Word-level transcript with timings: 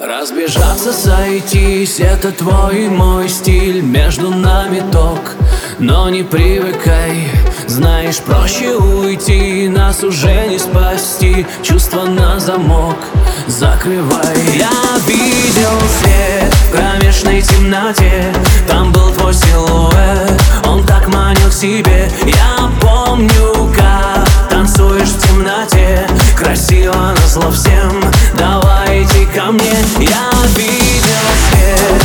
Разбежаться, 0.00 0.94
сойтись, 0.94 2.00
это 2.00 2.32
твой 2.32 2.86
и 2.86 2.88
мой 2.88 3.28
стиль. 3.28 3.82
Между 3.82 4.30
нами 4.30 4.82
ток, 4.90 5.34
но 5.78 6.08
не 6.08 6.22
привыкай. 6.22 7.28
Знаешь, 7.66 8.16
проще 8.20 8.76
уйти, 8.76 9.68
нас 9.68 10.02
уже 10.02 10.46
не 10.46 10.58
спасти. 10.58 11.44
Чувства 11.62 12.04
на 12.04 12.40
замок, 12.40 12.96
закрывай. 13.46 14.38
Я 14.56 14.70
видел 15.06 15.78
свет 16.00 16.54
в 16.54 16.70
кромешной 16.72 17.42
темноте. 17.42 18.24
Там 18.66 18.92
был 18.92 19.12
твой 19.12 19.34
силуэт, 19.34 20.42
он 20.66 20.82
так 20.86 21.08
манил 21.08 21.50
к 21.50 21.52
себе 21.52 21.89
Я 29.98 30.30
видел 30.56 31.30
свет. 31.48 32.02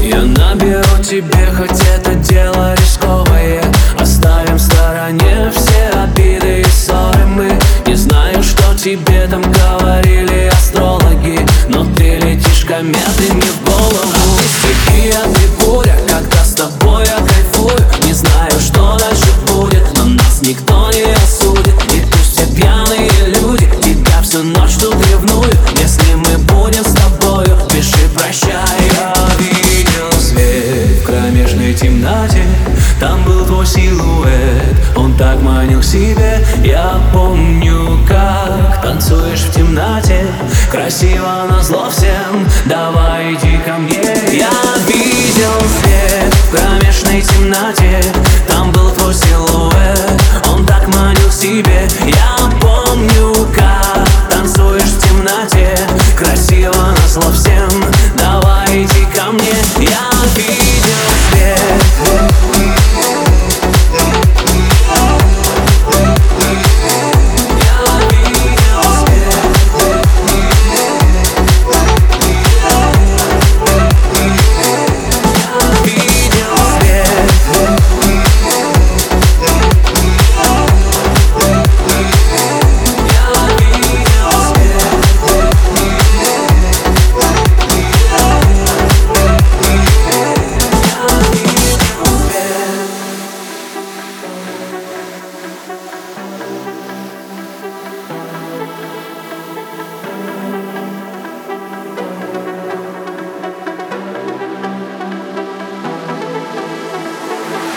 Я 0.00 0.22
наберу 0.22 1.02
тебе, 1.02 1.48
хоть 1.56 1.80
это 1.96 2.14
дело 2.14 2.74
рисковое 2.74 3.27
летишь 12.78 13.14
кометами 13.14 13.40
в 13.40 13.64
голову. 13.64 14.12
А 14.14 14.38
ты 14.38 14.48
стихия, 14.48 15.20
ты 15.34 15.64
буря, 15.64 15.96
когда 16.08 16.44
с 16.44 16.54
тобой 16.54 17.04
я 17.06 17.16
кайфую. 17.18 17.78
Не 18.04 18.12
знаю, 18.12 18.52
что 18.60 18.96
дальше 18.98 19.32
будет, 19.46 19.84
но 19.96 20.04
нас 20.04 20.40
никто 20.42 20.90
не 20.92 21.12
осудит. 21.12 21.74
И 21.94 22.00
пусть 22.10 22.36
все 22.36 22.46
пьяные 22.54 23.10
люди 23.40 23.68
тебя 23.82 24.22
всю 24.22 24.42
ночь 24.42 24.76
тут 24.80 24.94
ревнуют 25.10 25.56
Если 25.80 26.14
мы 26.14 26.38
будем 26.38 26.84
с 26.84 26.92
тобою, 26.92 27.56
пиши 27.70 28.08
прощай 28.14 28.52
Я 28.94 29.14
видел 29.38 30.12
свет 30.20 31.02
в 31.02 31.06
кромешной 31.06 31.74
темноте 31.74 32.44
Там 33.00 33.24
был 33.24 33.44
твой 33.46 33.66
силуэт, 33.66 34.76
он 34.96 35.16
так 35.16 35.40
манил 35.40 35.80
к 35.80 35.84
себе. 35.84 36.44
Я 36.64 37.00
помню, 37.12 37.98
как 38.06 38.82
танцуешь 38.82 39.40
в 39.40 39.54
темноте 39.54 40.17
Красиво 40.70 41.46
на 41.48 41.62
зло 41.62 41.88
всем, 41.90 42.46
давай 42.66 43.32
иди 43.32 43.56
ко 43.64 43.78
мне. 43.78 44.02
Я 44.30 44.50
видел 44.86 45.58
свет 45.80 46.34
в 46.34 46.50
кромешной 46.50 47.22
темноте. 47.22 48.02
Там 48.46 48.70
был 48.72 48.90
твой 48.90 49.14
силуэт, 49.14 50.22
он 50.52 50.66
так 50.66 50.86
манил 50.88 51.30
к 51.30 51.32
себе. 51.32 51.88
Я 52.04 52.50
помню, 52.60 53.48
как 53.54 54.06
танцуешь 54.30 54.82
в 54.82 55.08
темноте. 55.08 55.74
Красиво 56.14 56.74
на 56.74 57.08
зло 57.08 57.32
всем 57.32 57.57